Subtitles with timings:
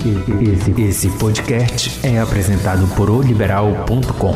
[0.00, 4.34] Esse, esse podcast é apresentado por oliberal.com.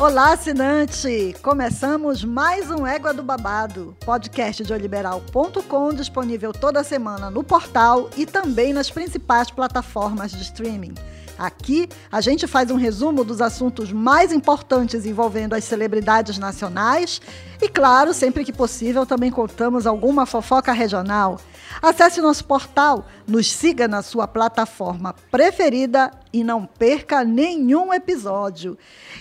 [0.00, 1.32] Olá, assinante!
[1.42, 8.26] Começamos mais um Égua do Babado, podcast de oliberal.com, disponível toda semana no portal e
[8.26, 10.94] também nas principais plataformas de streaming.
[11.38, 17.20] Aqui, a gente faz um resumo dos assuntos mais importantes envolvendo as celebridades nacionais
[17.62, 21.40] e, claro, sempre que possível, também contamos alguma fofoca regional.
[21.80, 28.76] Acesse nosso portal, nos siga na sua plataforma preferida e não perca nenhum episódio.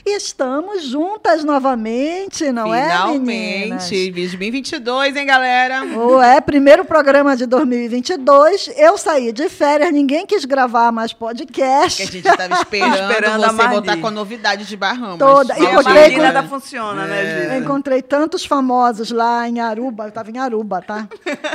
[0.06, 5.84] Estamos juntas novamente, não Finalmente, é, Finalmente, 2022, hein, galera?
[5.84, 8.70] O é, primeiro programa de 2022.
[8.78, 11.98] Eu saí de férias, ninguém quis gravar mais podcast.
[11.98, 13.74] Que a gente estava esperando, Esperando a você Marli.
[13.76, 15.18] voltar com a novidade de Bahamas.
[15.20, 15.58] Toda.
[15.60, 17.08] E a Encontrei com- nada funciona, É.
[17.08, 17.58] né, Eu Gisa?
[17.58, 21.08] encontrei tantos famosos lá em Aruba, eu estava em Aruba, tá?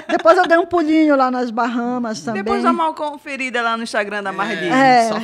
[0.09, 2.43] Depois eu dei um pulinho lá nas Bahamas também.
[2.43, 4.69] Depois dá uma conferida lá no Instagram da Marli.
[4.69, 5.09] É.
[5.09, 5.21] Só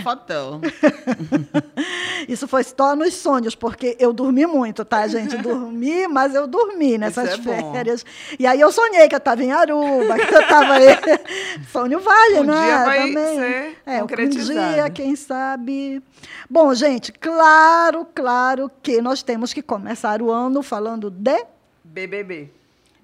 [2.28, 5.36] Isso foi só nos sonhos, porque eu dormi muito, tá, gente?
[5.38, 7.72] Dormi, mas eu dormi nessas Isso é bom.
[7.72, 8.04] férias.
[8.38, 10.88] E aí eu sonhei que eu estava em Aruba, que eu estava aí.
[11.72, 12.52] Sonho vale, Um né?
[12.64, 13.36] dia vai Também.
[13.38, 16.02] ser é, um dia, quem sabe.
[16.50, 21.44] Bom, gente, claro, claro que nós temos que começar o ano falando de
[21.84, 22.57] BBB.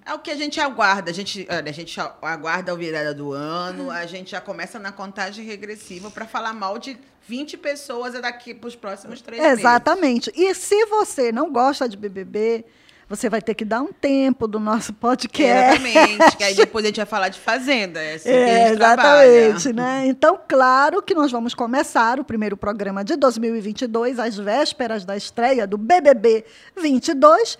[0.06, 1.10] É o que a gente aguarda.
[1.10, 4.92] A gente, olha, a gente aguarda a virada do ano, a gente já começa na
[4.92, 9.60] contagem regressiva para falar mal de 20 pessoas daqui para os próximos três meses.
[9.60, 10.30] Exatamente.
[10.36, 12.66] E se você não gosta de BBB,
[13.08, 15.82] você vai ter que dar um tempo do nosso podcast.
[15.82, 16.36] Exatamente.
[16.36, 18.02] que aí depois a gente vai falar de Fazenda.
[18.02, 20.00] É assim que a É, exatamente, trabalha.
[20.02, 20.06] né?
[20.06, 25.66] Então, claro que nós vamos começar o primeiro programa de 2022, às vésperas da estreia
[25.66, 26.44] do BBB
[26.76, 27.56] 22.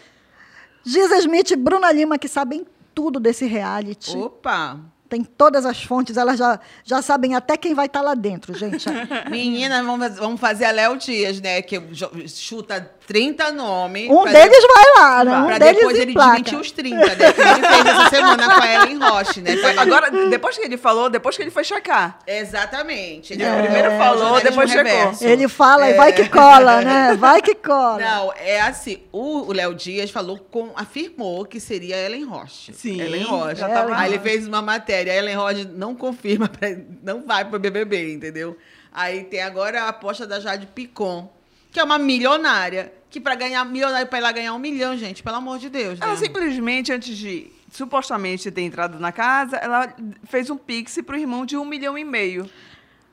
[0.84, 4.16] Giza Smith e Bruna Lima, que sabem tudo desse reality.
[4.16, 4.78] Opa!
[5.08, 8.88] Tem todas as fontes, elas já, já sabem até quem vai estar lá dentro, gente.
[9.30, 11.60] Menina, vamos, vamos fazer a Léo Dias, né?
[11.62, 11.80] Que
[12.28, 14.10] chuta 30 nomes.
[14.10, 15.38] Um deles vai lá, né?
[15.38, 16.30] Um Pra deles depois ele emplaca.
[16.42, 17.14] desmentir os 30, né?
[17.32, 19.50] Que ele fez essa semana com a Ellen Roche, né?
[19.78, 22.18] Agora, depois que ele falou, depois que ele foi checar.
[22.26, 23.34] Exatamente.
[23.34, 24.84] Ele primeiro falou, depois checou.
[24.84, 25.24] reverso.
[25.24, 27.14] Ele fala e vai que cola, né?
[27.24, 27.98] Vai que cola.
[27.98, 32.72] Não, é assim, o Léo Dias falou com, afirmou que seria a Ellen Roche.
[32.72, 33.56] Sim, Ellen Roche.
[33.56, 36.50] já tava Aí ele fez uma matéria, a Ellen Roche não confirma,
[37.02, 38.56] não vai pro BBB, entendeu?
[38.92, 41.32] Aí tem agora a aposta da Jade Picon,
[41.70, 45.36] que é uma milionária, que pra ganhar milionária, pra ela ganhar um milhão, gente, pelo
[45.36, 46.06] amor de Deus, né?
[46.06, 49.92] Ela simplesmente, antes de supostamente ter entrado na casa, ela
[50.24, 52.48] fez um pix pro irmão de um milhão e meio.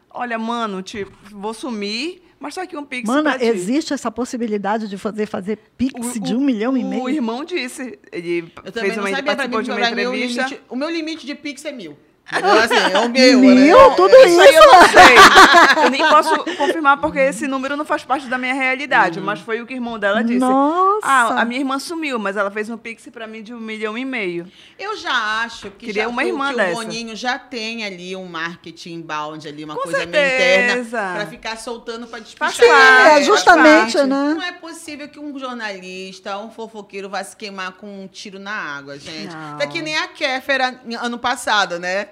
[0.10, 3.46] Olha, mano, tipo, vou sumir, mas tá aqui um pix Mana, ti.
[3.46, 7.10] existe essa possibilidade de fazer, fazer pix O- de o- um milhão e O meio?
[7.10, 9.84] irmão disse, ele Eu também fez não uma, sabia, pra participou mim, de uma o
[9.90, 10.42] entrevista.
[10.44, 11.96] limite, o meu limite de Pix é mil.
[12.34, 13.90] Então, assim, é o meu, Mil?
[13.90, 13.96] né?
[13.96, 14.30] Tudo É, isso?
[14.30, 15.82] Isso aí eu não sei.
[15.84, 19.20] Eu nem posso confirmar porque esse número não faz parte da minha realidade.
[19.20, 19.26] Uhum.
[19.26, 20.40] Mas foi o que o irmão dela disse.
[20.40, 21.00] Nossa!
[21.04, 23.98] Ah, a minha irmã sumiu, mas ela fez um pix pra mim de um milhão
[23.98, 24.50] e meio.
[24.78, 26.72] Eu já acho que, Queria já, uma irmã que dessa.
[26.72, 30.82] o Boninho já tem ali um marketing inbound ali, uma Com coisa meio certeza.
[30.88, 32.70] interna, pra ficar soltando pra Faz despistar.
[32.70, 34.06] parte, É, justamente, né?
[34.36, 38.54] Não é possível que um jornalista, um fofoqueiro vá se queimar com um tiro na
[38.54, 39.36] água, gente.
[39.36, 39.58] Não.
[39.58, 42.08] Tá que nem a Kéfera ano passado, né?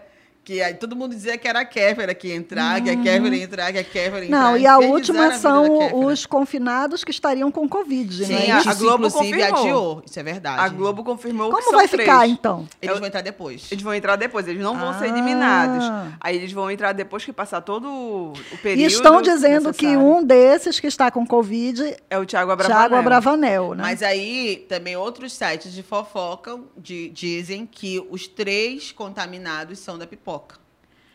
[0.49, 3.35] Que aí todo mundo dizia que era a Kéfera que ia entrar, que a Kéfera
[3.35, 4.39] ia entrar, que a Kéfera ia entrar.
[4.41, 8.51] Não, e a última da são os confinados que estariam com Covid, Sim, né?
[8.53, 9.59] a- isso, Globo inclusive confirmou.
[9.61, 10.03] adiou.
[10.03, 10.59] Isso é verdade.
[10.59, 12.09] A Globo confirmou que Como são vai três.
[12.09, 12.67] ficar, então?
[12.81, 13.71] Eles Eu- vão entrar depois.
[13.71, 15.07] Eles vão entrar depois, eles não vão ser Ah.
[15.09, 15.85] eliminados.
[16.19, 18.33] Aí eles vão entrar depois que passar todo o
[18.63, 18.81] período.
[18.81, 20.15] E estão dizendo que necessário.
[20.17, 22.79] um desses que está com Covid, É o Thiago Abravanel.
[22.79, 23.83] Thiago Abravanel, né?
[23.83, 30.07] Mas aí também outros sites de fofoca de- dizem que os três contaminados são da
[30.07, 30.38] pipoca.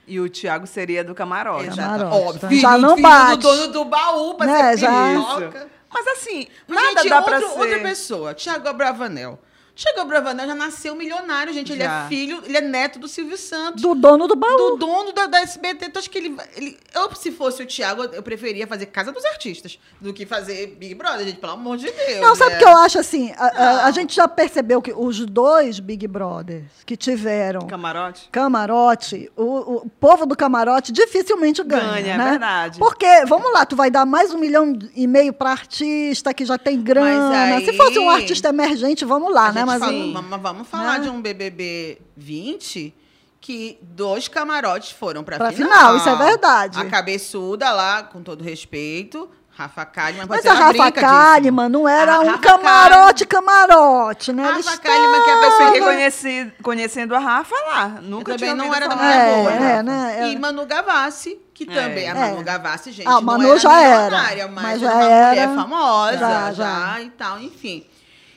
[0.07, 1.69] E o Thiago seria do camarote.
[1.69, 1.77] Exato.
[1.99, 2.41] Camarote, Óbvio.
[2.41, 2.49] tá?
[2.49, 3.37] Filho, Já não filho bate.
[3.39, 5.69] do dono do baú pra Né, ser já- pipoca.
[5.93, 7.59] Mas assim, Mas, nada gente, dá outro- pra ser...
[7.61, 9.39] outra pessoa, Thiago Abravanel.
[9.77, 11.73] Thiago Abravanel já nasceu milionário, gente.
[11.73, 12.05] Ele Já.
[12.05, 13.83] é filho, ele é neto do Silvio Santos.
[13.83, 14.57] Do dono do baú.
[14.57, 15.87] do dono da, da SBT.
[15.87, 16.79] Então, acho que ele, ele.
[16.95, 20.95] Eu, se fosse o Thiago, eu preferia fazer Casa dos Artistas do que fazer Big
[20.95, 21.39] Brother, gente.
[21.39, 22.21] Pelo amor de Deus.
[22.21, 22.59] Não, sabe o né?
[22.59, 23.33] que eu acho assim?
[23.37, 28.29] A, a- a gente já percebeu que os dois Big Brothers que tiveram Camarote?
[28.31, 31.95] camarote, o, o povo do camarote dificilmente ganha.
[31.95, 32.31] Ganha, é né?
[32.31, 32.79] verdade.
[32.79, 36.57] Porque, vamos lá, tu vai dar mais um milhão e meio para artista que já
[36.57, 37.57] tem grana.
[37.57, 39.64] aí- Se fosse um artista emergente, vamos lá, A né?
[39.73, 41.05] Um- vamos, vamos falar né?
[41.05, 42.95] de um BBB 20
[43.41, 45.71] que dois camarotes foram pra, Pra final.
[45.71, 46.81] final, isso é verdade.
[46.81, 51.01] A cabeçuda lá, com todo respeito, Rafa Kalimann, Mas a Rafa brinca disso.
[51.07, 54.43] Kalimann não era A um Rafa camarote, camarote, né?
[54.45, 57.89] Rafa Eles Kalimann, que é a pessoa conheci, conhecendo a Rafa lá.
[58.03, 59.55] Nunca Eu tinha também não ouvido era da minha É, bolha.
[59.55, 60.17] é, né?
[60.21, 60.29] É.
[60.33, 62.09] E Manu Gavassi, que também.
[62.11, 62.31] A É.
[62.31, 65.29] Manu Gavassi, gente, Ah, não Manu era já era, mas, mas era já uma era.
[65.29, 67.01] mulher famosa, Já, já, já.
[67.03, 67.87] e tal, enfim.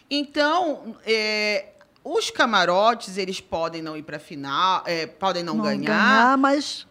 [0.10, 1.66] Então, é,
[2.04, 6.86] os camarotes, eles podem não ir pra final, é, podem não, ganhar, mas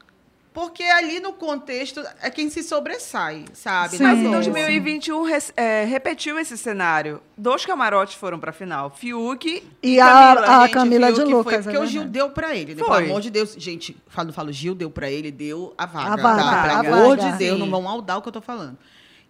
[0.52, 3.98] porque ali no contexto é quem se sobressai, sabe?
[3.98, 4.02] Sim.
[4.02, 4.28] Mas em Sim.
[4.28, 4.34] boa.
[4.36, 7.20] 2021 res- é, repetiu esse cenário.
[7.36, 8.88] Dois camarotes foram pra final.
[8.88, 11.52] Fiuk e a, a gente, Camila viu de Lucas.
[11.56, 12.82] Foi porque é o Gil deu pra ele, né?
[12.82, 12.96] Foi.
[13.02, 13.54] Pelo amor de Deus.
[13.58, 16.12] Gente, falo, falo, Gil deu pra ele, deu a vaga.
[16.14, 16.78] A vaga, tá?
[16.78, 17.32] a Pelo amor vaga.
[17.32, 17.58] de Deus, Sim.
[17.62, 18.78] não vão maldar o que eu tô falando.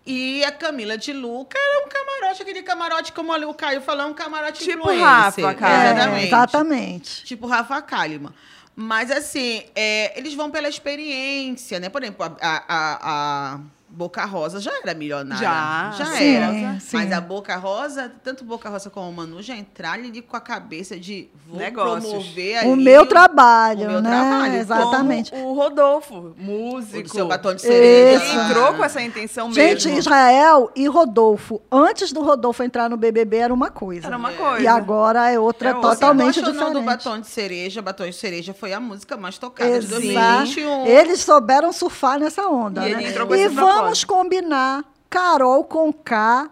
[0.06, 4.06] E a Camila de Luca era um camarote, aquele camarote, como ali o Caio falou,
[4.06, 5.04] um camarote Tipo influencer.
[5.04, 5.74] Rafa, cara.
[5.84, 6.26] É, Exatamente.
[6.26, 7.24] exatamente.
[7.24, 8.32] Tipo Rafa Kalimann.
[8.76, 11.88] Mas, assim, é, eles vão pela experiência, né?
[11.88, 12.64] Por exemplo, a- a-
[13.00, 13.58] a
[13.96, 15.42] Boca Rosa já era milionária.
[15.42, 16.80] Já, Já sim, era.
[16.80, 16.96] sim.
[16.98, 20.40] Mas a Boca Rosa, tanto Boca Rosa como o Manu, já entraram ali com a
[20.40, 22.04] cabeça de vou Negócios.
[22.10, 24.10] promover O meu trabalho, o meu né?
[24.10, 25.30] trabalho, Exatamente.
[25.30, 27.04] Como o Rodolfo, o músico.
[27.04, 28.22] do seu batom de cereja.
[28.22, 28.36] Isso.
[28.38, 29.98] Entrou com essa intenção Gente, mesmo.
[29.98, 34.06] Israel e Rodolfo, antes do Rodolfo entrar no BBB, era uma coisa.
[34.08, 34.34] Era uma É.
[34.34, 34.62] coisa.
[34.62, 36.72] E agora é outra É totalmente diferente.
[36.74, 37.80] do batom de cereja.
[37.80, 40.02] Batom de cereja foi a música mais tocada de Exato.
[40.02, 40.86] 2021.
[40.86, 42.86] Eles souberam surfar nessa onda.
[42.86, 43.00] E né?
[43.00, 43.54] ele entrou com E esse
[43.86, 46.50] vamos combinar Carol com K,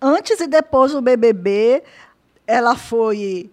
[0.00, 1.82] antes e depois do BBB,
[2.46, 3.50] ela foi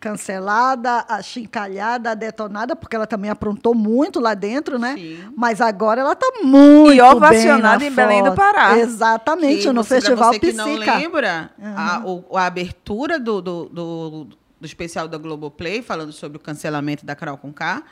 [0.00, 4.94] cancelada, achincalhada, detonada, porque ela também aprontou muito lá dentro, né?
[4.98, 5.32] Sim.
[5.34, 8.34] Mas agora ela está muito E ovacionada bem em Belém do.
[8.34, 8.76] Pará.
[8.78, 10.94] Exatamente, Que no você- Festival você que não Psica.
[10.96, 14.28] lembra, a, o- a abertura do, do, do,
[14.64, 17.82] do especial da Globoplay, falando sobre o cancelamento da Carol Conká,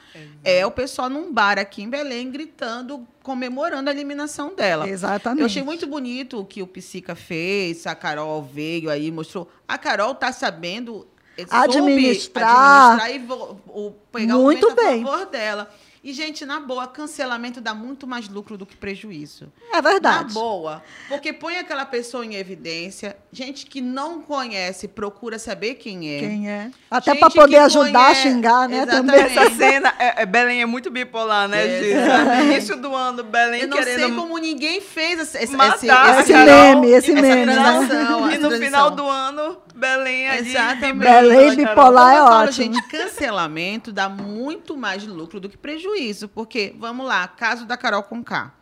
[0.42, 4.88] é o pessoal num bar aqui em Belém gritando, comemorando a eliminação dela.
[4.88, 5.40] Exatamente.
[5.40, 9.50] Eu achei muito bonito o que o Psica fez, a Carol veio aí, mostrou.
[9.68, 11.06] A Carol tá sabendo
[11.50, 12.92] Administrar.
[13.00, 15.02] administrar e vo- o, pegar Muito o bem.
[15.02, 15.70] a favor dela.
[16.04, 19.52] E, gente, na boa, cancelamento dá muito mais lucro do que prejuízo.
[19.72, 20.34] É verdade.
[20.34, 20.82] Na boa.
[21.08, 23.16] Porque põe aquela pessoa em evidência.
[23.30, 26.18] Gente que não conhece, procura saber quem é.
[26.18, 26.70] Quem é?
[26.90, 28.78] Até para poder ajudar a conhece- xingar, né?
[28.82, 29.12] Exatamente.
[29.12, 29.36] Também.
[29.46, 32.00] Essa cena, é, é, Belém é muito bipolar, né, É, Gisa?
[32.00, 32.46] exatamente.
[32.46, 35.88] Início do ano, Belém Eu não querendo sei como ninguém fez esse, esse, matar esse,
[35.88, 37.52] a esse meme, esse essa meme, né?
[37.54, 38.58] E no transição.
[38.60, 40.50] final do ano, Belém ali.
[40.50, 40.98] Exatamente.
[41.10, 42.74] Belém bipolar é eu falo, ótimo.
[42.74, 46.28] gente, cancelamento dá muito mais lucro do que prejuízo.
[46.28, 48.54] Porque, vamos lá, caso da Carol Conká.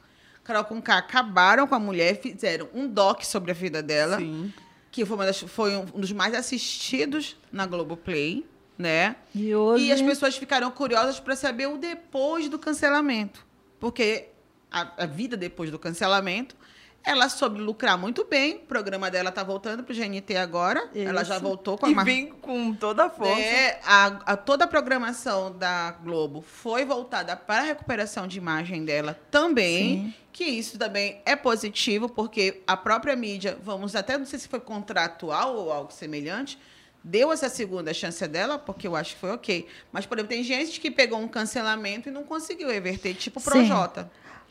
[0.43, 4.53] Carol Conká acabaram com a mulher, fizeram um doc sobre a vida dela, Sim.
[4.91, 8.45] que foi, uma das- foi um dos mais assistidos na Globoplay,
[8.77, 9.17] né?
[9.35, 9.85] E hoje.
[9.85, 13.47] E as pessoas ficaram curiosas para saber o depois do cancelamento.
[13.79, 14.29] Porque
[14.73, 16.57] a, a vida depois do cancelamento,
[17.03, 18.57] ela soube lucrar muito bem.
[18.57, 20.91] O programa dela tá voltando pro GNT agora.
[20.95, 21.43] Ela já Isso.
[21.45, 23.41] voltou com a E mar- vem com toda a força.
[23.41, 28.85] é, a, a- toda a programação da Globo foi voltada para a recuperação de imagem
[28.85, 30.05] dela também.
[30.05, 30.15] Sim.
[30.33, 34.61] Que isso também é positivo, porque a própria mídia, vamos até, não sei se foi
[34.61, 36.57] contratual ou algo semelhante,
[37.03, 39.67] deu essa segunda chance dela, porque eu acho que foi ok.
[39.91, 43.43] Mas, por exemplo, tem gente que pegou um cancelamento e não conseguiu reverter, tipo o
[43.43, 43.51] Sim.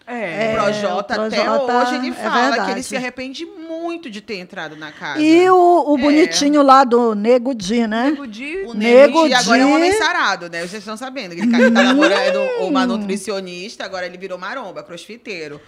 [0.09, 0.13] Projota.
[0.13, 0.49] É.
[0.49, 2.71] o Projota, o até Projota hoje, ele é fala que verdade.
[2.71, 5.21] ele se arrepende muito de ter entrado na casa.
[5.21, 6.01] E o, o É.
[6.01, 8.09] bonitinho lá do Nego Di, né?
[8.11, 10.59] Nego Di, O Nego Nego Di agora é um homem sarado, né?
[10.61, 11.33] Vocês estão sabendo.
[11.33, 15.61] Aquele cara que tá namorando uma nutricionista, agora ele virou maromba, crossfiteiro.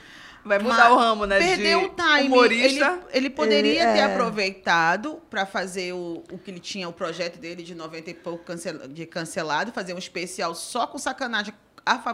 [0.44, 1.38] vai mudar Mas o ramo, né?
[1.38, 2.28] Perdeu de o time.
[2.28, 2.86] Humorista.
[2.86, 4.04] Ele, ele poderia Ele- ter é.
[4.04, 8.44] aproveitado para fazer o, o que ele tinha, o projeto dele de 90 e pouco
[8.44, 11.54] cancel- de cancelado, fazer um especial só com sacanagem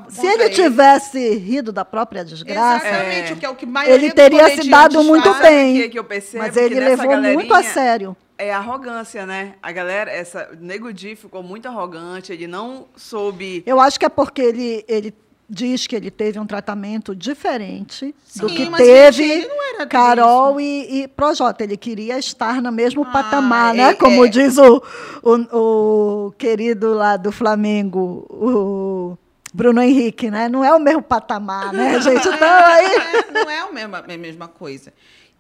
[0.09, 3.33] Se ele tivesse rido da própria desgraça, É.
[3.33, 5.79] o que é o que ele teria se dado muito bem.
[5.79, 8.15] o que, que mas Que ele levou muito a sério.
[8.37, 9.55] É arrogância, né?
[9.63, 14.05] A galera, essa o Nego Di ficou muito arrogante, ele não soube Eu acho que
[14.05, 15.11] é porque ele, ele
[15.49, 19.49] diz que ele teve um tratamento diferente do Sim, que mas, teve
[19.89, 21.63] Carol e, e Projota.
[21.63, 23.93] Ele queria estar no mesmo Ah, patamar, é- né?
[23.95, 24.27] Como é.
[24.29, 24.83] diz o,
[25.23, 29.17] o, o querido lá do Flamengo, o
[29.57, 30.47] Bruno Henrique, né?
[30.47, 32.27] Não é o mesmo patamar, né, gente?
[32.27, 32.85] Então aí.
[32.85, 34.93] É, não é a mesma, a mesma coisa.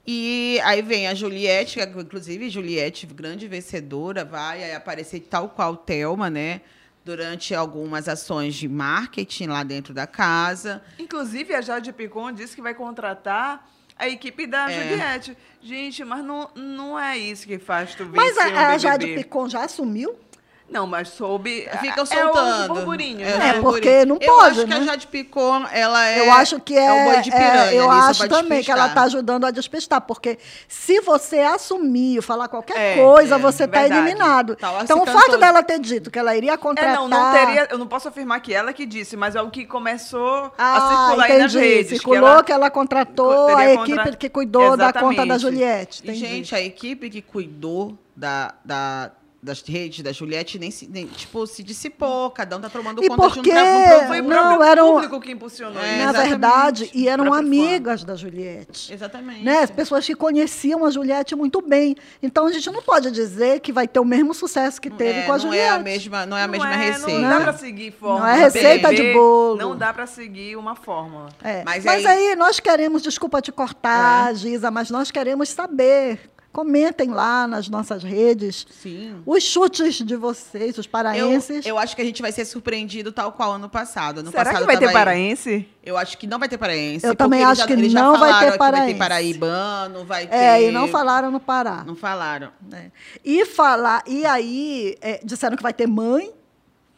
[0.07, 6.31] E aí vem a Juliette, que, inclusive Juliette, grande vencedora, vai aparecer tal qual Thelma,
[6.31, 6.61] né?
[7.05, 10.81] Durante algumas ações de marketing lá dentro da casa.
[10.97, 13.69] Inclusive, a Jade Picon disse que vai contratar
[13.99, 14.89] a equipe da É.
[14.89, 15.37] Juliette.
[15.61, 18.77] Gente, mas não, não é isso que faz tu vencer Mas a, um a.
[18.79, 20.17] Jade Picon já assumiu?
[20.69, 21.61] Não, mas soube.
[21.79, 22.71] Fica é soltando.
[22.71, 23.25] o burburinho.
[23.25, 23.49] É, né?
[23.57, 24.75] É, porque não eu pode, acho que né?
[24.75, 26.19] a Jade Picon, ela é.
[26.19, 27.71] eu acho que é, é o boi de piranha.
[27.71, 32.21] é, eu ali, acho também que ela está ajudando a despistar, porque se você assumir,
[32.21, 34.57] falar qualquer É, coisa, é, você está eliminado.
[34.57, 36.95] Tá então, o fato todo- dela ter dito que ela iria É, contratar...
[36.95, 37.67] não, não teria.
[37.71, 41.07] Eu não posso afirmar que ela que disse, mas é o que começou a Ah,
[41.07, 41.67] circular aí nas entendi.
[41.75, 41.89] redes.
[41.91, 45.39] Circulou que ela- ela, contratou a contra- equipe que cuidou da conta da Exatamente.
[45.41, 46.01] Juliette.
[46.03, 46.19] E, entendi.
[46.25, 49.11] gente, a equipe que cuidou da, da-
[49.47, 52.29] das redes da Juliette nem, se, nem, tipo, se dissipou.
[52.31, 53.49] Cada um tá tomando E conta por de um quê?
[53.51, 56.05] tra- Foi o Não, próprio era um- público que impulsionou É, isso.
[56.05, 57.47] Na verdade, e eram Próprio fã.
[57.47, 58.93] amigas da Juliette.
[58.93, 59.43] Exatamente.
[59.43, 59.59] Né?
[59.59, 61.95] As pessoas que conheciam a Juliette muito bem.
[62.21, 65.23] Então a gente não pode dizer que vai ter o mesmo sucesso que teve É,
[65.23, 65.65] com a não Juliette.
[65.65, 67.19] é a mesma, não é a mesma receita.
[67.19, 68.19] Não dá pra seguir fórmula.
[68.19, 69.57] Não é receita de bolo.
[69.57, 71.29] Não dá pra seguir uma fórmula.
[71.43, 72.35] É, Mas Mas, aí- aí...
[72.35, 73.53] nós queremos, desculpa te É.
[73.53, 76.19] cortar, Giza, mas nós queremos saber.
[76.61, 79.21] Comentem lá nas nossas redes Sim.
[79.27, 81.63] os chutes de vocês, os Eu, paraenses.
[81.67, 84.21] eu acho que a gente vai ser surpreendido tal qual ano passado.
[84.21, 85.69] Ano Será passado que vai ter paraense?
[85.85, 87.05] Eu acho que não vai ter paraense.
[87.05, 88.93] Eu porque também eles acho já- que não vai ter falaram que Vai paraense.
[88.93, 90.35] ter paraibano, vai ter...
[90.35, 91.83] É, e não falaram no Pará.
[91.85, 92.49] Não falaram.
[92.67, 92.91] né?
[93.23, 96.31] E falar, e aí é, disseram que vai ter mãe,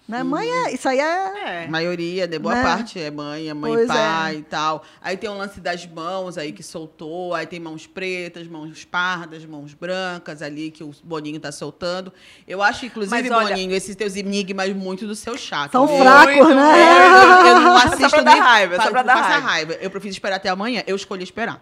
[0.10, 0.24] né?
[0.24, 1.64] Mãe é, isso aí é.
[1.64, 1.68] É.
[1.68, 2.40] maioria, né?
[2.40, 2.64] Boa Né?
[2.64, 4.40] parte é mãe, é mãe Pois e pai é.
[4.40, 4.84] e tal.
[5.02, 9.46] Aí tem o lance das mãos aí que soltou, aí tem mãos pretas, mãos pardas,
[9.46, 12.12] mãos brancas ali que o Boninho tá soltando.
[12.48, 15.72] Eu acho, inclusive, olha- Boninho, esses teus enigmas muito do seu chat.
[15.72, 16.00] São viu?
[16.00, 16.80] fracos, Muito, né?
[16.82, 19.48] É, eu, eu não Só assisto pra dar nem raiva, só pra, dar raiva.
[19.48, 19.74] raiva.
[19.80, 20.84] Eu prefiro esperar até amanhã.
[20.88, 21.62] Eu escolhi esperar.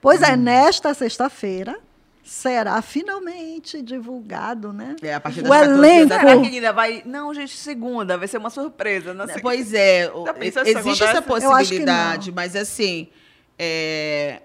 [0.00, 0.24] Pois Hum.
[0.26, 1.78] é, nesta sexta-feira
[2.22, 4.96] será finalmente divulgado, né?
[5.02, 6.08] É, a partir o das 14 elenco.
[6.08, 7.02] da Será que ainda vai.
[7.06, 9.12] Não, gente, segunda, vai ser uma surpresa.
[9.14, 9.40] Não sei.
[9.42, 10.24] Pois é, o-
[10.66, 13.08] existe essa possibilidade, mas assim,
[13.58, 14.42] é,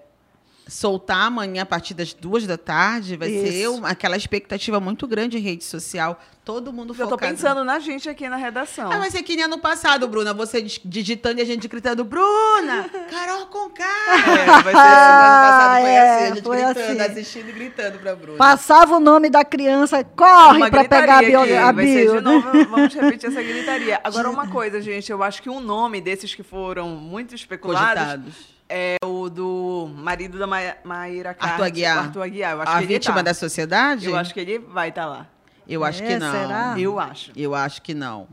[0.68, 3.74] soltar amanhã a partir das duas da tarde vai ser Isso.
[3.74, 6.20] uma- aquela expectativa muito grande em rede social.
[6.44, 7.32] Todo mundo Eu tô focado.
[7.32, 8.90] pensando na gente aqui na redação.
[8.90, 10.32] Ah, vai ser que nem ano passado, Bruna.
[10.34, 13.84] Você dig- digitando e a gente gritando, Bruna, Carol Conká.
[13.84, 17.00] É, vai ser ano passado foi é, assim, a gente gritando, assim.
[17.12, 18.38] assistindo e gritando pra Bruna.
[18.38, 21.40] Passava o nome da criança, corre Uma para pegar a bio.
[21.40, 22.20] A aqui, vai ser bio de né?
[22.20, 24.00] novo, vamos repetir essa gritaria.
[24.04, 28.55] Agora, uma coisa, gente, eu acho que um nome desses que foram muito especulados Cogitados.
[28.68, 31.98] É o do marido da Ma Maíra Card, Arthur Aguiar.
[31.98, 32.52] Arthur Aguiar.
[32.52, 33.22] Eu acho A que ele vítima tá.
[33.22, 34.06] da sociedade?
[34.06, 35.26] Eu acho que ele vai estar lá.
[35.68, 36.30] Eu acho É, que não.
[36.32, 36.74] será?
[36.78, 37.32] Eu acho.
[37.36, 38.28] Eu acho que não.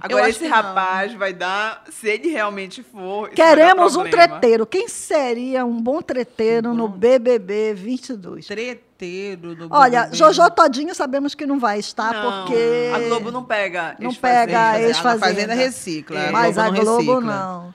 [0.00, 0.56] Agora, esse que não.
[0.56, 3.28] rapaz vai dar, se ele realmente for.
[3.28, 4.66] Queremos um treteiro.
[4.66, 8.46] Quem seria um bom treteiro no BBB 22?
[8.46, 10.16] Treteiro do Olha, BBB.
[10.16, 12.90] Jojo Todinho sabemos que não vai estar, Não, porque.
[12.94, 13.94] A Globo não pega.
[14.00, 14.46] Não ex-fazenda.
[14.46, 15.18] pega A.
[15.18, 16.18] Fazenda recicla.
[16.18, 16.30] É.
[16.30, 17.36] Mas a Globo não Globo recicla.
[17.36, 17.74] não.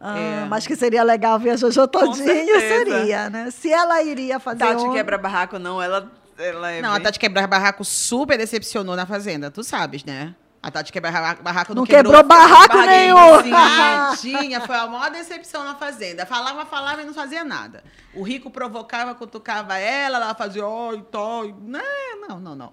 [0.00, 0.44] Ah, É.
[0.44, 3.50] Mas que seria legal ver a Jojo Todinho, seria, né?
[3.50, 4.58] Se ela iria fazer.
[4.58, 5.80] Tati um- quebra barraco, não.
[5.82, 6.82] Ela, ela é.
[6.82, 9.50] Não, a bem- Tati Quebrar Barraco super decepcionou na Fazenda.
[9.50, 10.34] Tu sabes, né?
[10.62, 13.16] A Tati Quebrar Barra- Barraco não, Não quebrou barraco nenhum.
[14.20, 16.26] Tinha, foi a maior decepção na Fazenda.
[16.26, 17.82] Falava, falava e não fazia nada.
[18.14, 21.54] O rico provocava, cutucava ela, ela fazia, oi, toi.
[21.62, 21.80] Não,
[22.28, 22.72] não, não, não.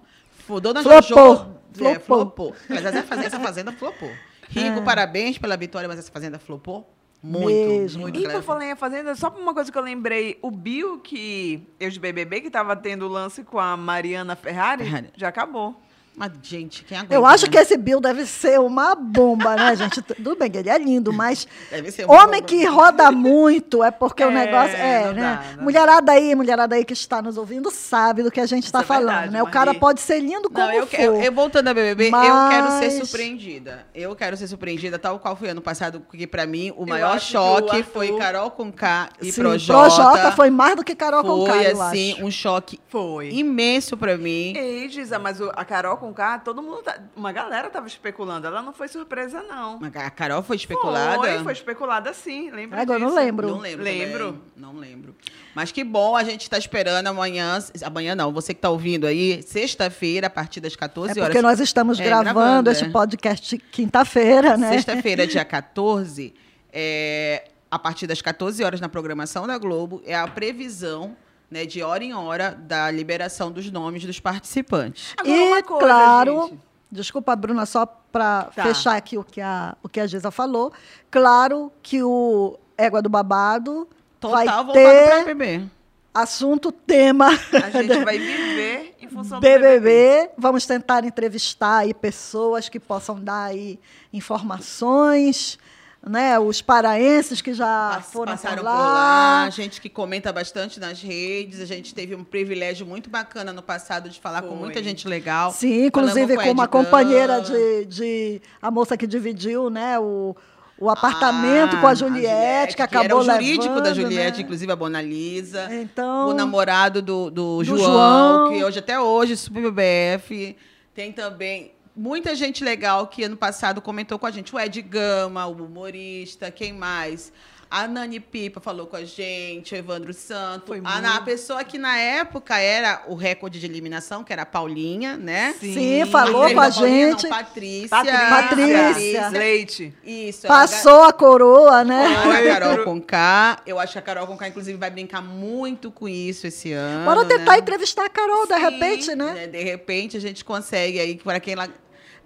[0.60, 1.02] Dona Flopou.
[1.02, 1.54] Jojo.
[1.80, 2.00] É, Flopou.
[2.00, 2.54] flopou.
[2.68, 4.10] Mas essa fazenda, essa fazenda flopou.
[4.48, 4.82] Rico, É.
[4.82, 6.93] parabéns pela vitória, mas essa fazenda flopou
[7.24, 7.46] muito.
[7.46, 8.02] Mesmo.
[8.02, 8.18] muito.
[8.18, 8.38] E galera.
[8.38, 11.98] por falar em Fazenda, só uma coisa que eu lembrei, o Bill, que eu de
[11.98, 15.10] BBB, que tava tendo lance com a Mariana Ferrari, Ferrari.
[15.16, 15.80] já acabou.
[16.16, 17.14] Mas, gente, quem aguenta?
[17.14, 17.50] Eu acho né?
[17.52, 20.00] que esse Bill deve ser uma bomba, né, gente?
[20.14, 22.42] Tudo bem que ele é lindo, mas Deve ser uma homem bomba.
[22.42, 25.20] que roda muito é porque o É, negócio é, não né?
[25.50, 28.64] dá, não mulherada aí, mulherada aí que está nos ouvindo sabe do que a gente
[28.64, 29.42] está é falando, verdade, né?
[29.42, 29.80] O cara Marli.
[29.80, 31.00] pode ser lindo como Não, eu, for.
[31.00, 32.12] eu, eu voltando a BBB, eu
[32.48, 33.86] quero ser Mas- surpreendida.
[33.92, 37.80] Eu quero ser surpreendida, tal qual foi ano passado, porque pra mim o maior choque
[37.80, 39.80] o foi Carol com K e Sim, Projota.
[39.96, 42.24] Projota foi mais do que Carol Foi, Conká, eu assim, acho.
[42.24, 43.30] um choque Foi.
[43.30, 44.52] imenso pra mim.
[44.56, 46.82] Ei, Giza, mas o- a Carol com K, todo mundo.
[46.82, 48.46] Tá, uma galera tava especulando.
[48.46, 49.78] Ela não foi surpresa, não.
[49.94, 51.16] A Carol foi especulada.
[51.16, 52.50] Foi, foi especulada sim.
[52.50, 53.20] Lembra Agora, eu não disso?
[53.20, 53.48] lembro.
[53.48, 53.82] Não lembro.
[53.84, 54.26] Lembro.
[54.32, 55.16] também, Não lembro.
[55.54, 57.58] Mas que bom, a gente tá esperando amanhã.
[57.82, 61.32] Amanhã não, você que tá ouvindo aí, sexta-feira, a partir das 14 É horas.
[61.32, 62.88] porque nós estamos É, gravando, gravando, este é.
[62.90, 64.72] podcast quinta-feira, né?
[64.72, 66.34] Sexta-feira, dia 14,
[66.72, 71.16] é, a partir das 14 horas na programação da Globo, é a previsão
[71.50, 75.14] né, de hora em hora da liberação dos nomes dos participantes.
[75.16, 76.60] Agora, e, coisa, claro, gente.
[76.90, 78.62] desculpa, Bruna, só para Tá.
[78.64, 80.72] fechar aqui o que, a, o que a Giza falou.
[81.10, 83.88] Claro que o Égua do Babado
[84.20, 85.64] Total vai voltado ter para BBB.
[86.12, 90.30] assunto, tema A gente vai viver em função do BBB.
[90.38, 93.78] Vamos tentar entrevistar aí pessoas que possam dar aí
[94.12, 95.58] informações,
[96.06, 96.38] né?
[96.38, 99.48] Os paraenses que já Pass- foram passaram por lá.
[99.50, 101.60] gente que comenta bastante nas redes.
[101.60, 104.58] A gente teve um privilégio muito bacana no passado de falar com Foi.
[104.58, 105.50] muita gente legal.
[105.52, 108.42] Sim, inclusive Falamos com uma companheira de, de.
[108.60, 109.98] A moça que dividiu, né?
[109.98, 110.34] O,
[110.78, 114.42] o apartamento Ah, com a Juliette, que acabou era o jurídico levando, da Juliette, né?
[114.44, 115.68] inclusive a Bona Lisa.
[115.72, 116.28] Então.
[116.30, 118.52] O namorado do, do, Do João, João.
[118.52, 120.56] que hoje, até hoje, Super BBF.
[120.94, 124.54] Tem também muita gente legal que ano passado comentou com a gente.
[124.54, 127.32] O Ed Gama, o humorista, quem mais?
[127.70, 130.68] A Nani Pipa falou com a gente, o Evandro Santo.
[130.68, 131.00] Foi a, muito.
[131.00, 135.16] na- a pessoa que na época era o recorde de eliminação, que era a Paulinha,
[135.16, 135.54] né?
[135.58, 137.28] Sim, falou Patrícia, com a Paulinha, não, gente.
[137.30, 137.88] Patrícia.
[138.28, 139.28] Patrícia.
[139.30, 139.94] Leite.
[140.04, 140.46] Isso.
[140.46, 142.06] Passou a coroa, né?
[142.06, 143.58] Ana Carol Conká.
[143.66, 147.04] Eu acho que a Carol Conká, inclusive, vai brincar muito com isso esse ano.
[147.06, 147.58] Bora tentar né?
[147.58, 149.48] entrevistar a Carol, de Sim, repente, né?
[149.48, 151.68] De repente a gente consegue aí, para quem ela.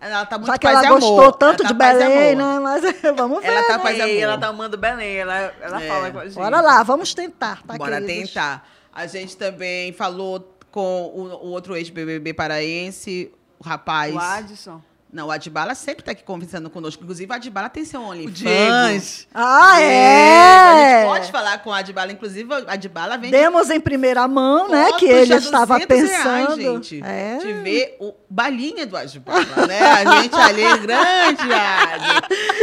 [0.01, 1.01] Ela tá muito Já que paz ela e amor.
[1.01, 2.53] gostou tanto Ela de tá Belém, amor.
[2.55, 2.59] né?
[2.61, 2.83] Mas
[3.17, 3.49] vamos ver.
[3.49, 3.83] Ela tá né?
[3.83, 4.15] paz e amor.
[4.23, 5.89] Ela tá amando Belém, ela, ela É.
[5.89, 6.35] fala com a gente.
[6.35, 8.31] Bora lá, vamos tentar, tá, Bora queridos?
[8.33, 8.69] tentar.
[8.93, 14.15] A gente também falou com o, o outro ex-BBB paraense, o rapaz.
[14.15, 14.83] O Adson.
[15.11, 17.03] Não, o Adbala sempre tá aqui conversando conosco.
[17.03, 19.27] Inclusive, o Adbala tem seu O OnlyFans.
[19.33, 20.99] Ah, A é!
[21.01, 22.13] gente pode falar com o Adbala.
[22.13, 24.93] Inclusive, o Adbala vem Demos em primeira mão, né?
[24.99, 26.61] Que ele de estava 200 reais, pensando.
[26.85, 27.03] gente.
[27.03, 27.39] é.
[27.39, 29.81] De ver o balinha do Adbala, né?
[29.81, 31.47] A gente ali, grande.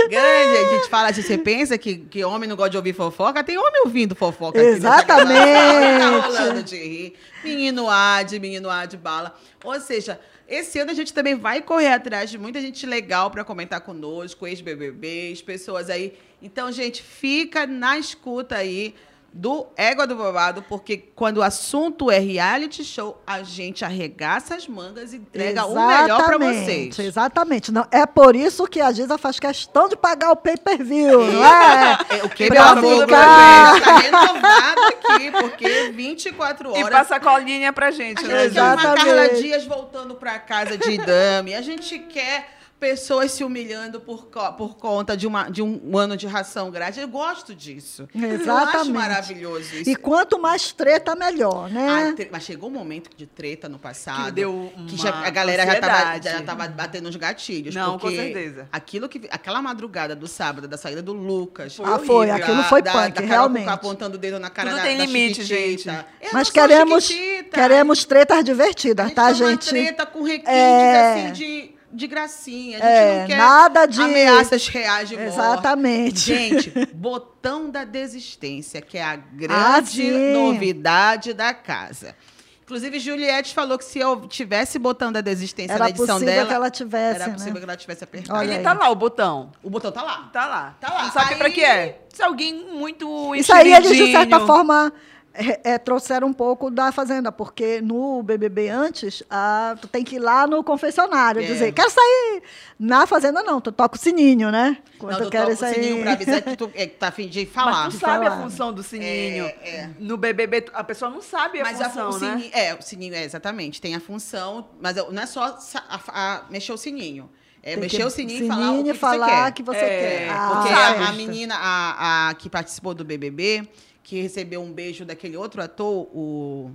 [0.09, 0.57] Grande.
[0.57, 3.43] A gente fala assim, você pensa que, que homem não gosta de ouvir fofoca?
[3.43, 6.21] Tem homem ouvindo fofoca aqui Exatamente.
[6.21, 7.13] Tá rolando de rir.
[7.43, 9.33] Menino Ad, menino Adbala.
[9.63, 10.19] Ou seja...
[10.47, 14.45] Esse ano a gente também vai correr atrás de muita gente legal para comentar conosco,
[14.45, 16.13] ex-BBBs, pessoas aí.
[16.41, 18.93] Então, gente, fica na escuta aí
[19.37, 24.65] do Égua do Babado, porque quando o assunto é reality show, a gente arregaça as
[24.65, 26.97] mangas e entrega o melhor para vocês.
[26.97, 27.69] Exatamente.
[27.69, 31.97] Não, é por isso que a Giza faz questão de pagar o pay-per-view, não é?
[32.11, 36.89] É, o que, Pra ficar- está renovado aqui, porque 24 E horas...
[36.89, 38.43] passa colinha pra gente, A né?
[38.43, 39.05] gente quer uma Exatamente.
[39.05, 41.53] Carla Dias voltando para casa de dame.
[41.53, 46.15] A gente quer pessoas se humilhando por, co- por conta de, uma, de um ano
[46.17, 46.99] de ração grátis.
[46.99, 48.07] Eu gosto disso.
[48.13, 48.91] Eu acho Exatamente.
[48.91, 49.89] maravilhoso isso.
[49.89, 52.13] E quanto mais treta, melhor, Ah, né?
[52.15, 54.25] tre- mas chegou um momento de treta no passado.
[54.25, 56.29] Que deu que já- a galera já tava, ansiedade.
[56.37, 57.73] já tava batendo nos gatilhos.
[57.73, 58.67] Não, com certeza.
[58.71, 61.75] Aquilo que, aquela madrugada do sábado, da saída do Lucas.
[61.75, 62.29] Foi Ah, foi.
[62.29, 62.35] horrível.
[62.35, 63.69] Aquilo foi da, punk, da realmente.
[63.69, 65.87] Apontando o dedo na cara Tudo da, tem da limite, gente.
[65.87, 67.07] Eu Mas não sou queremos,
[67.51, 69.69] queremos tretas A divertidas, gente tá, quer uma gente?
[69.69, 71.23] treta com requintes, É.
[71.25, 72.77] assim, de, de gracinha.
[72.77, 75.29] A gente É, não quer nada de- ameaças reais de morte.
[75.33, 76.19] Exatamente.
[76.19, 80.33] Gente, botão da desistência, que é a Ah, grande sim.
[80.33, 82.15] novidade da casa.
[82.63, 86.47] Inclusive, Juliette falou que se eu tivesse botão da desistência Era na edição possível dela,
[86.47, 87.33] que ela tivesse, era né?
[87.33, 88.39] possível que ela tivesse apertado.
[88.39, 88.63] Olha Ele aí.
[88.63, 89.51] tá lá, o botão.
[89.61, 90.29] O botão tá lá.
[90.33, 90.75] Tá lá.
[90.81, 91.03] Tá lá.
[91.03, 92.01] Não sabe pra Aí- que é?
[92.11, 94.91] Se alguém muito Isso aí eles, de certa forma,
[95.37, 100.15] é, é, trouxeram um pouco da Fazenda, porque no BBB antes, ah, tu tem que
[100.15, 101.45] ir lá no confessionário É.
[101.45, 102.41] dizer, quero sair.
[102.79, 104.77] Na Fazenda não, tu toca o sininho, né?
[104.97, 105.73] Quando Não, tu eu quer toco o sair.
[105.75, 107.85] sininho pra avisar que tu é, que tá a fim de falar.
[107.85, 108.43] Mas tu sabe a falar.
[108.43, 109.45] função do sininho.
[109.45, 109.89] É, é.
[109.99, 112.31] No BBB, a pessoa não sabe a Mas a, função, o né?
[112.37, 115.43] sininho, é, o sininho, é, exatamente, tem a função, mas não é só
[115.89, 117.29] a- a- mexer o sininho.
[117.61, 119.51] É Tem mexer que- o sininho, e falar o que, sininho que falar você quer.
[119.53, 120.29] que você É, quer.
[120.29, 121.03] Ah, Porque sabe.
[121.03, 123.67] a, a menina, a, a que participou do BBB,
[124.05, 126.69] que recebeu um beijo daquele outro ator, o...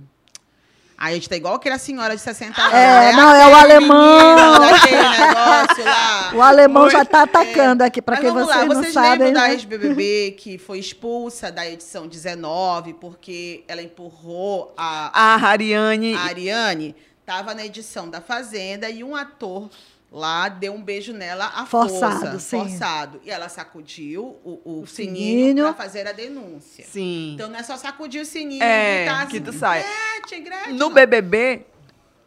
[0.97, 2.73] Aí a gente tá igual aquela senhora de 60 anos.
[2.75, 3.13] É, né?
[3.13, 4.35] não, é o alemão.
[4.35, 6.31] menino Daquele negócio lá.
[6.35, 9.11] O alemão já Muito- tá atacando aqui, pra Mas quem vocês lá, não vocês sabem.
[9.11, 9.53] lembram da né?
[9.53, 16.13] ex-BBB que foi expulsa da edição 19 porque ela empurrou a, A Ariane.
[16.13, 16.95] a Ariane?
[17.25, 19.69] Tava na edição da Fazenda e um ator
[20.11, 22.59] lá deu um beijo nela à Forçado, força, sim.
[22.59, 23.21] forçado.
[23.23, 25.63] E ela sacudiu o, o O sininho, sininho.
[25.63, 26.83] para fazer a denúncia.
[26.85, 27.33] Sim.
[27.35, 29.83] Então não é só sacudir o sininho É, e gritar que assim, tu sai.
[30.19, 30.73] Gretchen, Gretchen.
[30.73, 30.89] No.
[30.89, 31.65] BBB,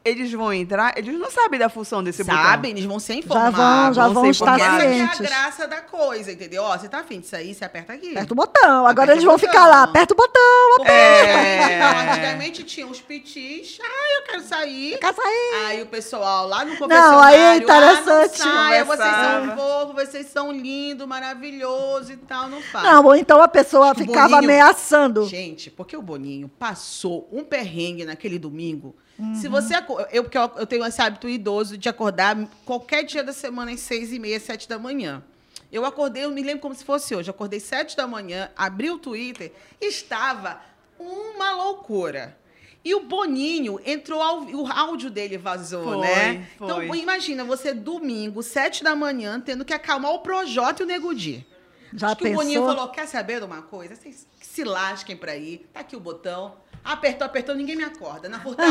[0.04, 2.42] eles vão entrar, eles não sabem da função desse botão.
[2.42, 3.56] Sabem, eles vão ser Já informados.
[3.56, 5.20] vão, já vão vão estar Essa que é a cientes.
[5.20, 6.62] graça da coisa, entendeu?
[6.62, 8.10] Ó, você tá afim disso aí, você aperta aqui.
[8.10, 8.86] Aperta o botão.
[8.86, 9.48] Agora Aperta eles vão botão.
[9.50, 9.82] ficar lá.
[9.84, 10.76] Aperta o botão.
[10.76, 11.78] Porque É.
[11.78, 14.98] não, antigamente tinha os pitis, ah, eu quero sair.
[14.98, 15.64] Quer sair?
[15.66, 18.38] Aí o pessoal lá no Não, confessionário, aí é ah, interessante.
[18.40, 19.52] não saia, vocês são Conversava.
[19.52, 22.84] um fofo, vocês são lindo, maravilhoso e tal, não faz.
[22.84, 25.26] Não, ou então a pessoa ficava Boninho- ameaçando.
[25.26, 28.94] Gente, porque o Boninho passou um perrengue naquele domingo.
[29.18, 29.34] Uhum.
[29.34, 29.74] Se você.
[30.10, 33.80] Eu, porque eu, eu tenho esse hábito idoso de acordar qualquer dia da semana às
[33.80, 35.22] seis e meia, sete da manhã.
[35.70, 37.30] Eu acordei, eu me lembro como se fosse hoje.
[37.30, 40.60] Acordei sete da manhã, abri o Twitter, estava
[40.98, 42.36] uma loucura.
[42.84, 46.46] E o Boninho entrou, ao, o áudio dele vazou, Foi, né?
[46.58, 46.66] foi.
[46.66, 51.14] Então, imagina você domingo, sete da manhã, tendo que acalmar o Projota e o Nego
[51.14, 51.46] Di.
[51.94, 52.76] Já Acho que o Boninho pensou?
[52.76, 53.96] falou: quer saber de uma coisa?
[53.96, 55.68] Vocês se lasquem pra ir.
[55.72, 56.56] Tá aqui o botão.
[56.84, 58.28] Apertou, apertou, ninguém me acorda.
[58.28, 58.70] Na Furtado,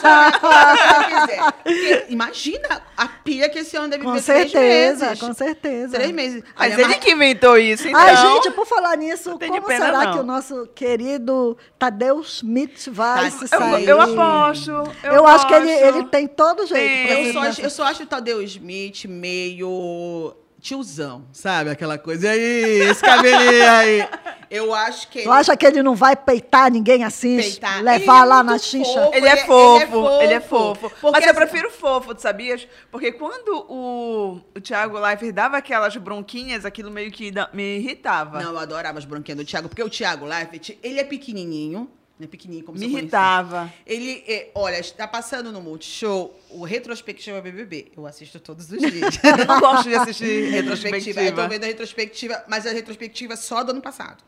[0.00, 1.52] só me acorda se eu quiser.
[1.64, 5.20] Porque imagina a pilha que esse homem deve Com viver três certeza, meses.
[5.20, 5.96] com certeza.
[5.98, 6.44] Três meses.
[6.56, 8.00] Mas Olha, ele que inventou isso, então.
[8.00, 10.12] Ai, gente, por falar nisso, como pena, será não.
[10.12, 13.88] que o nosso querido Tadeu Schmidt vai Tá- se Eu, sair?
[13.88, 14.70] eu aposto.
[15.02, 17.08] Eu, Eu, acho que ele, ele tem todo jeito.
[17.08, 17.26] Tem.
[17.26, 20.32] Eu só, eu só acho o Tadeu Smith meio
[20.66, 21.70] tiozão, sabe?
[21.70, 22.26] Aquela coisa.
[22.26, 24.08] E aí, esse cabelinho aí.
[24.48, 27.82] Eu acho que Tu acha que ele não vai peitar ninguém assim, Peitar.
[27.82, 28.92] levar Ele é lá muito na chincha?
[28.92, 29.14] fofo.
[29.16, 30.88] Ele é Ele é- fofo, ele ele é é fofo.
[30.88, 32.68] Porque Mas eu assim- prefiro fofo, tu sabias?
[32.88, 38.40] Porque quando o, o Thiago Leifert dava aquelas bronquinhas, aquilo meio que me irritava.
[38.40, 42.26] Não, eu adorava as bronquinhas do Thiago, porque o Thiago Leifert, ele é pequenininho, né?
[42.26, 43.72] Pequenininho, como me irritava.
[43.86, 47.92] Ele, é, olha, está passando no Multishow o Retrospectiva BBB.
[47.96, 49.18] Eu assisto todos os dias.
[49.22, 51.22] Eu não gosto de assistir retrospectiva.
[51.22, 54.24] Eu tô vendo a retrospectiva, mas a retrospectiva é só do ano passado.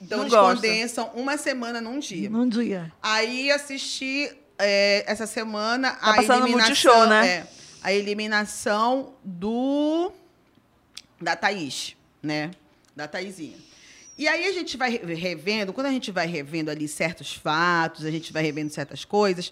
[0.00, 0.56] Então Não eles gosto.
[0.56, 2.28] condensam uma semana num dia.
[2.30, 2.90] Num dia.
[3.02, 7.28] Aí assisti é, essa semana Tá a passando no eliminação, Multishow, né?
[7.28, 7.46] é,
[7.82, 10.10] a eliminação do
[11.20, 12.50] da Thaís, né?
[12.96, 13.56] Da Thaisinha.
[14.20, 18.04] E aí a gente vai re- revendo, quando a gente vai revendo ali certos fatos,
[18.04, 19.50] a gente vai revendo certas coisas,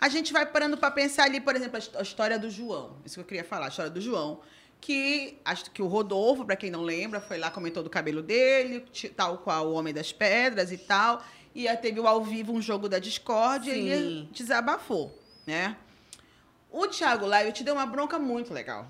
[0.00, 2.96] a gente vai parando para pensar ali, por exemplo, a his- a história do João.
[3.04, 4.40] Isso que eu queria falar, a história do João.
[4.80, 8.82] Que acho que o Rodolfo, para quem não lembra, foi lá, comentou do cabelo dele,
[9.14, 11.22] tal qual o Homem das Pedras e tal.
[11.54, 13.88] E aí teve o ao vivo um jogo da Discord e Sim.
[13.90, 15.76] ele desabafou, né?
[16.70, 18.88] O Thiago Live te deu uma bronca muito legal.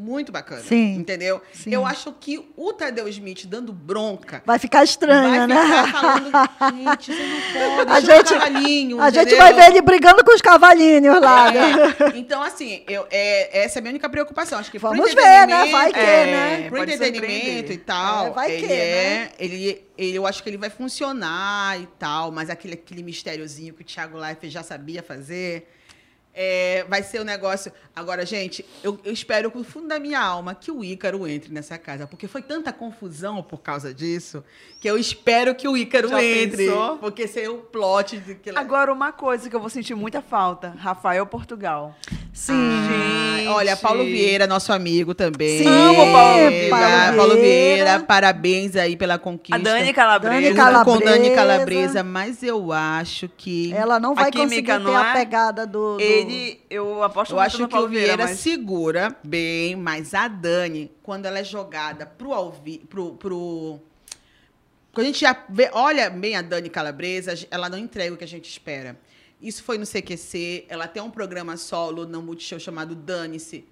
[0.00, 0.62] Muito bacana.
[0.62, 0.94] Sim.
[0.94, 1.42] Entendeu?
[1.52, 1.70] Sim.
[1.74, 5.84] Eu acho que o Tadeu Smith dando bronca Vai ficar estranha, vai né?
[5.86, 10.24] ficar falando, gente, você não pode, A gente- cavalinho, A gente vai ver ele brigando
[10.24, 11.60] com os cavalinhos lá, né?
[12.14, 14.58] É, Então, assim, eu, é, essa é a minha única preocupação.
[14.58, 15.66] Acho que Vamos ver, né?
[15.72, 16.26] Vai que, é,
[16.60, 16.68] né?
[16.68, 18.76] Pro entretenimento e tal, É, vai ele que, é.
[18.76, 19.30] né?
[19.38, 23.82] Ele, ele, eu acho que ele vai funcionar e tal, mas aquele, aquele mistériozinho que
[23.82, 25.68] o Thiago Life já sabia fazer.
[26.40, 27.72] É, vai ser um negócio.
[27.96, 31.52] Agora, gente, eu, eu espero com o fundo da minha alma que o Ícaro entre
[31.52, 34.44] nessa casa, porque foi tanta confusão por causa disso
[34.80, 36.66] que eu espero que o Ícaro Já entre.
[36.68, 36.98] pensou?
[36.98, 40.22] Porque esse é o plot de que Agora, uma coisa que eu vou sentir muita
[40.22, 41.96] falta: Rafael Portugal.
[42.32, 42.52] Sim.
[42.54, 43.48] Ah, Gente.
[43.48, 45.58] olha, Paulo Vieira, nosso amigo também.
[45.58, 46.76] Sim, Amo Paulo Vieira.
[46.76, 48.00] Paulo Paulo Vieira.
[48.00, 49.56] Parabéns aí pela conquista.
[49.56, 50.34] A Dani Calabresa.
[50.42, 50.84] Dani Calabresa.
[50.84, 53.72] com Dani Calabresa, mas eu acho que.
[53.74, 55.12] Ela não vai conseguir não ter a é?
[55.14, 55.96] pegada do...
[55.96, 56.27] do- Ele,
[56.70, 58.38] eu aposto Eu acho que o Vieira mas...
[58.40, 63.80] segura bem, mas a Dani, quando ela é jogada pro alvi, pro, pro
[64.92, 68.24] quando a gente já vê, olha bem a Dani Calabresa, ela não entrega o que
[68.24, 68.98] a gente espera.
[69.40, 73.64] Isso foi no CQC, ela tem um programa solo no Multishow chamado Dane-se.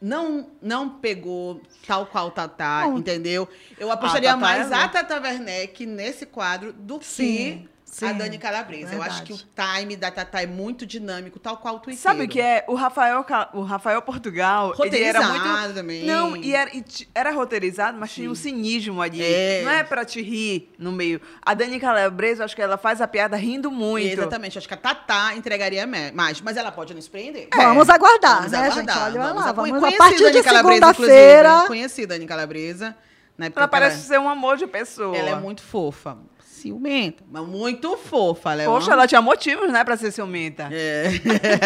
[0.00, 3.46] Não, não pegou tal qual Tatá, entendeu?
[3.78, 4.88] Eu apostaria Tatá mais é a.
[4.88, 8.94] Tata Werneck nesse quadro do Sim, que a sim, Dani Calabresa.
[8.94, 9.80] Eu acho que o verdade.
[9.80, 12.00] time da Tatá é muito dinâmico, tal qual o Twitter.
[12.02, 12.64] Sabe o que é?
[12.66, 15.74] O Rafael, o Rafael Portugal, ele era Roteirizado muito...
[15.74, 16.04] também.
[16.04, 16.82] Não, e era, e
[17.14, 19.22] era roteirizado, mas tinha um cinismo ali.
[19.22, 19.62] É.
[19.62, 21.20] Não é pra te rir no meio.
[21.44, 24.06] A Dani Calabresa, eu acho que ela faz a piada rindo muito.
[24.06, 24.56] Exatamente.
[24.56, 27.48] Acho que a Tatá entregaria mais, mas ela pode nos prender.
[27.54, 28.74] Vamos aguardar, Vamos né, aguardar.
[28.96, 29.04] gente?
[29.18, 31.64] Olha lá, a- vamos conheci a partir Dani de segunda-feira.
[31.66, 32.96] Conheci Dani Calabresa.
[33.36, 35.16] Na época Ela parece ser um amor de pessoa.
[35.16, 36.18] ela é muito fofa.
[36.62, 38.52] Ciumenta, mas muito fofa.
[38.52, 40.68] Ela é Poxa, ela tinha motivos, né, pra ser ciumenta.
[40.70, 41.08] É.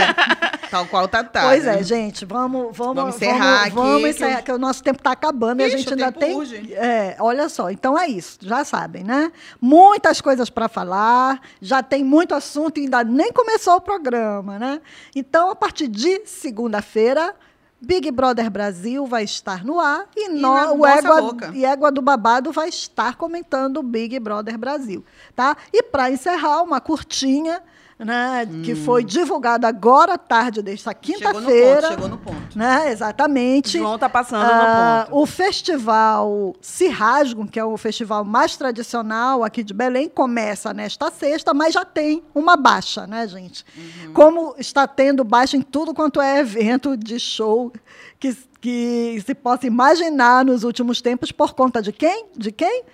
[0.70, 1.42] Tal qual Tatá.
[1.42, 1.78] Pois né?
[1.78, 4.98] é, gente, vamos, vamos, Vamos encerrar aqui, Vamos que encerrar, eu- que o nosso tempo
[4.98, 6.34] está acabando e a Ixi, gente o ainda tempo tem.
[6.34, 6.74] urge.
[6.74, 9.30] É, olha só, então é isso, já sabem, né?
[9.60, 14.80] Muitas coisas para falar, já tem muito assunto e ainda nem começou o programa, né?
[15.14, 17.34] Então, a partir de segunda-feira.
[17.80, 21.16] Big Brother Brasil vai estar no ar e, nó- na o Égua,
[21.54, 25.56] e Égua do Babado vai estar comentando o Big Brother Brasil, tá?
[25.72, 27.62] E para encerrar, uma curtinha,
[27.98, 30.96] né, que foi divulgada agora à tarde desta Hum.
[31.02, 31.88] Chegou no ponto, quinta-feira.
[31.88, 32.58] chegou no ponto.
[32.58, 33.78] Né, exatamente.
[33.78, 35.22] João tá passando Ah, no ponto.
[35.22, 41.10] O festival Se Rasgam, que é o festival mais tradicional aqui de Belém, começa nesta
[41.10, 43.64] sexta, mas já tem uma baixa, né, gente?
[43.76, 44.12] Uhum.
[44.12, 47.72] Como está tendo baixa em tudo quanto é evento de show
[48.20, 52.26] que, que se possa imaginar nos últimos tempos, por conta de quem?
[52.36, 52.84] De quem?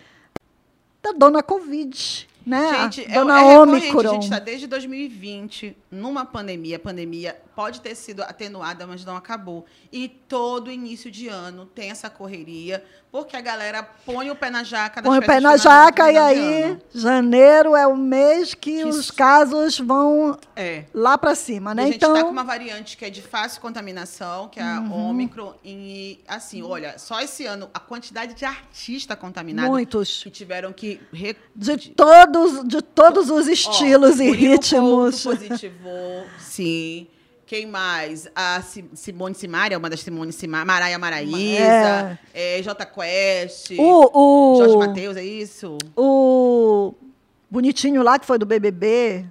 [1.02, 2.28] Da dona Covid.
[2.44, 2.82] Né?
[2.82, 6.78] Gente, a é, dona é recorrente, a gente está desde 2020 numa pandemia.
[6.78, 9.64] Pandemia pode ter sido atenuada, mas não acabou.
[9.92, 14.62] E todo início de ano tem essa correria, porque a galera põe o pé na
[14.64, 15.02] jaca.
[15.02, 19.78] Põe o pé na jaca e aí janeiro é o mês que, Que os casos
[19.78, 20.84] vão É.
[20.94, 21.82] lá para cima, E né?
[21.82, 24.80] a gente Então, está com uma variante que é de fácil contaminação, que é a
[24.80, 25.10] Uhum.
[25.10, 25.54] Ômicron.
[25.64, 31.00] E, assim, olha, só esse ano, a quantidade de artistas contaminados muitos que tiveram que...
[31.12, 35.22] re- de todos, de todos os estilos Ó, e ritmos.
[35.22, 37.06] Couto positivou, sim.
[37.52, 38.26] Quem mais?
[38.34, 42.62] A Si- Simone Simaria, uma das Simone Simaria, Maraia Maraíza, é.
[42.62, 45.76] J Quest, O, Jorge o, Matheus, é isso?
[45.94, 46.94] o
[47.50, 49.26] bonitinho lá que foi do BBB,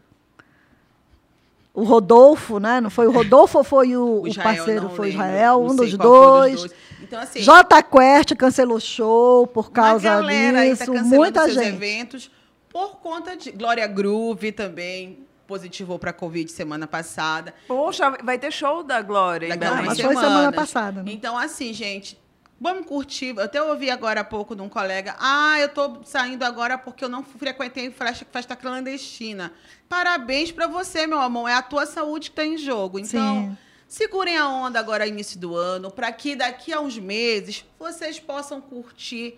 [1.73, 2.79] o Rodolfo, né?
[2.79, 4.89] Não foi o Rodolfo ou foi o, o Israel, parceiro?
[4.91, 6.65] Foi o lembro, Israel, um dos foi dois.
[7.01, 11.67] Então, assim, J Quest cancelou show por causa tá disso, cancelando muita gente.
[11.69, 12.29] eventos
[12.69, 13.51] por conta de...
[13.51, 17.53] Glória Groove também positivou para Covid semana passada.
[17.67, 21.11] Poxa, vai ter show da Glória mas umas foi semana passada, né?
[21.11, 22.17] Então, assim, gente,
[22.57, 23.35] vamos curtir.
[23.35, 25.13] Eu até ouvi agora há pouco de um colega.
[25.19, 29.51] Ah, eu tô saindo agora porque eu não frequentei festa, festa clandestina.
[29.89, 31.49] Parabéns pra você, meu amor.
[31.49, 32.97] É a tua saúde que tá em jogo.
[32.97, 33.57] Então, Sim.
[33.89, 38.61] segurem a onda agora, início do ano, para que daqui a uns meses vocês possam
[38.61, 39.37] curtir.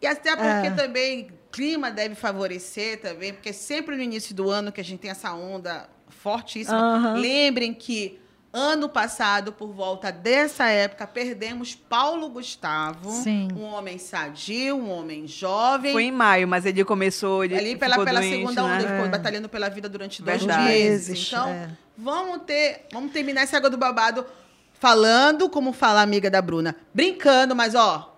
[0.00, 0.70] E até porque É.
[0.70, 5.10] também clima deve favorecer também, porque sempre no início do ano que a gente tem
[5.10, 6.76] essa onda fortíssima.
[6.78, 7.14] Aham.
[7.14, 8.18] Lembrem que
[8.52, 13.48] ano passado, por volta dessa época, perdemos Paulo Gustavo, Sim.
[13.56, 15.92] um homem sadio, um homem jovem.
[15.92, 17.44] Foi em maio, mas ele começou.
[17.44, 18.80] Ele Ali pela, pela doente, segunda onda, né?
[18.80, 19.08] ele ficou É.
[19.08, 20.64] batalhando pela vida durante dois Verdade.
[20.68, 21.28] meses.
[21.28, 21.70] Então, é.
[21.96, 24.26] vamos ter, vamos terminar essa água do babado
[24.74, 28.11] falando, como fala a amiga da Bruna, brincando, mas ó,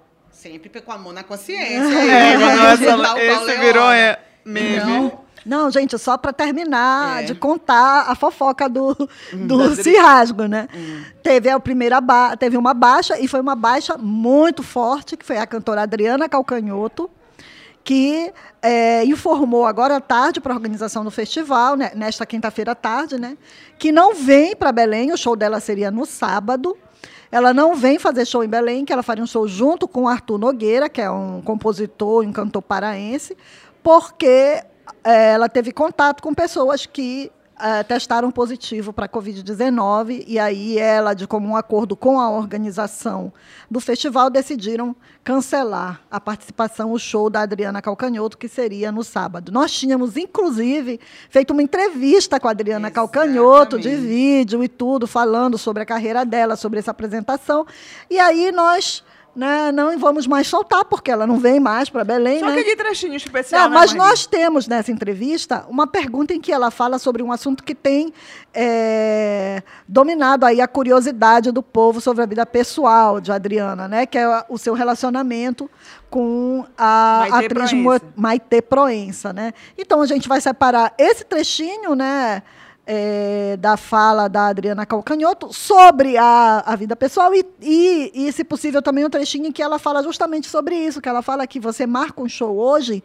[0.44, 1.98] sempre com a mão na consciência.
[1.98, 4.76] É, nossa, esse virou é, meme.
[4.76, 7.26] Então, Não, gente, só para terminar É.
[7.26, 8.94] de contar a fofoca do,
[9.32, 10.68] do Das Cirrasgo, né?
[11.22, 15.38] Teve a primeira ba teve uma baixa e foi uma baixa muito forte, que foi
[15.38, 17.10] a cantora Adriana Calcanhoto,
[17.82, 22.74] que é, informou agora à tarde para a organização do festival, né, nesta quinta-feira à
[22.74, 23.36] tarde, né,
[23.78, 26.74] que não vem para Belém, o show dela seria no sábado.
[27.34, 30.38] Ela não vem fazer show em Belém, que ela faria um show junto com Arthur
[30.38, 33.36] Nogueira, que é um compositor e um cantor paraense,
[33.82, 34.62] porque
[35.02, 40.76] eh, ela teve contato com pessoas que eh, testaram positivo para a Covid-19 e aí
[40.76, 43.32] ela, de comum acordo com a organização
[43.70, 49.52] do festival, decidiram cancelar a participação, o show da Adriana Calcanhoto, que seria no sábado.
[49.52, 50.98] Nós tínhamos, inclusive,
[51.30, 54.08] feito uma entrevista com a Adriana Calcanhoto, de Exatamente.
[54.08, 57.64] vídeo e tudo, falando sobre a carreira dela, sobre essa apresentação.
[58.10, 62.40] E aí nós né, não vamos mais soltar, porque ela não vem mais para Belém.
[62.40, 62.52] Só né?
[62.52, 63.68] aquele trechinho especial.
[63.68, 64.10] Né, mas Maria?
[64.10, 68.12] nós temos nessa entrevista uma pergunta em que ela fala sobre um assunto que tem
[68.52, 74.06] é, dominado aí a curiosidade do povo sobre a vida pessoal de Adriana, né?
[74.06, 75.68] Que é o seu relacionamento
[76.08, 78.04] com a Maitê atriz Proença.
[78.14, 79.52] Maitê Proença, né?
[79.76, 82.42] Então a gente vai separar esse trechinho, né?
[82.86, 88.44] É, da fala da Adriana Calcanhoto sobre a, a vida pessoal e, e, e, se
[88.44, 91.58] possível, também um trechinho em que ela fala justamente sobre isso, que ela fala que
[91.58, 93.02] você marca um show hoje,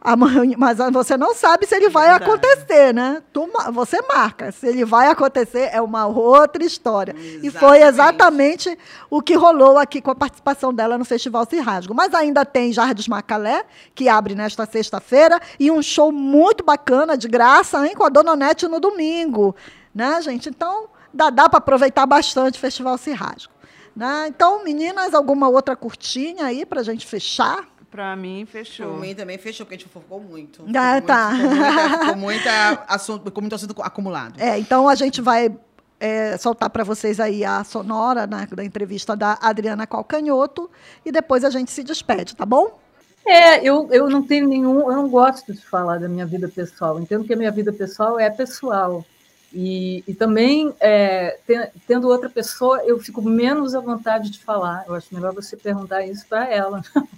[0.00, 2.30] amanhã, mas você não sabe se ele vai Verdade.
[2.30, 3.22] acontecer, né?
[3.32, 4.52] Tu você marca.
[4.52, 7.14] Se ele vai acontecer, é uma outra história.
[7.16, 8.68] E foi Exatamente.
[8.68, 8.78] exatamente
[9.10, 11.94] o que rolou aqui com a participação dela no Festival Cirrasgo.
[11.94, 17.28] Mas ainda tem Jardim Macalé, que abre nesta sexta-feira, e um show muito bacana, de
[17.28, 19.54] graça, hein, com a Dona Nete no domingo.
[19.94, 20.48] Né, gente?
[20.48, 23.52] Então, dá, dá para aproveitar bastante o Festival Cirrasgo.
[23.96, 24.26] Né?
[24.28, 27.66] Então, meninas, alguma outra curtinha aí para a gente fechar?
[27.90, 28.92] Pra mim, fechou.
[28.92, 30.62] Por mim também fechou, porque a gente focou muito.
[30.76, 31.30] Ah, Ficou tá.
[31.30, 34.38] muito- Ficou, muita, ficou muita assunto, ficou muito assunto acumulado.
[34.40, 35.56] É, então a gente vai
[35.98, 40.70] é, soltar para vocês aí a sonora né, da entrevista da Adriana Calcanhoto
[41.04, 42.78] e depois a gente se despede, tá bom?
[43.26, 47.00] É, eu, eu não tenho nenhum, eu não gosto de falar da minha vida pessoal.
[47.00, 49.04] Entendo que a minha vida pessoal é pessoal.
[49.52, 54.84] E, e também, é, te- tendo outra pessoa, eu fico menos à vontade de falar.
[54.86, 56.82] Eu acho melhor você perguntar isso para ela.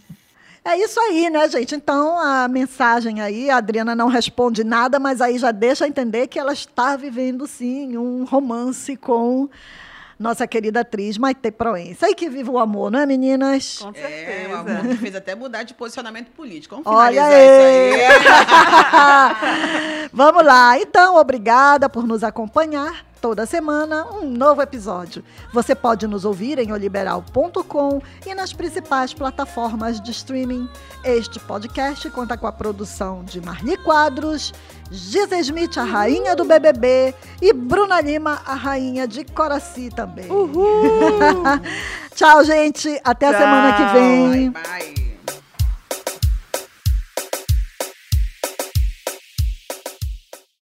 [0.64, 1.74] É isso aí, né, gente?
[1.74, 6.38] Então a mensagem aí, a Adriana não responde nada, mas aí já deixa entender que
[6.38, 9.48] ela está vivendo sim um romance com
[10.18, 12.10] nossa querida atriz Maite Proença.
[12.10, 13.78] E que viva o amor, não é, meninas?
[13.78, 14.58] Com É, o certeza.
[14.58, 16.74] amor que fez até mudar de posicionamento político.
[16.82, 17.94] Vamos Olha finalizar aí!
[17.94, 18.28] isso
[20.02, 20.10] aí.
[20.12, 20.78] Vamos lá.
[20.78, 23.06] Então, obrigada por nos acompanhar.
[23.20, 25.22] Toda semana um novo episódio.
[25.52, 30.68] Você pode nos ouvir em oliberal.com e nas principais plataformas de streaming.
[31.04, 34.52] Este podcast conta com a produção de Marli Quadros,
[34.90, 40.28] Gisa Smith, a rainha do BBB, e Bruna Lima, a rainha de Coraci também.
[42.14, 43.00] Tchau, gente.
[43.04, 43.40] Até a Tchau.
[43.40, 44.50] semana que vem.
[44.50, 45.09] Bye, bye.